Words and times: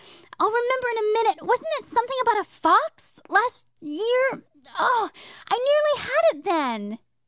I'll 0.39 0.49
remember 0.49 0.87
in 0.89 0.97
a 0.97 1.13
minute. 1.23 1.41
Wasn't 1.45 1.67
it 1.77 1.85
something 1.85 2.17
about 2.23 2.39
a 2.39 2.43
fox 2.43 3.19
last 3.29 3.67
year? 3.81 4.41
Oh, 4.79 5.09
I 5.47 5.53
nearly 5.55 6.07
had 6.07 6.21
it 6.35 6.43
then! 6.43 6.97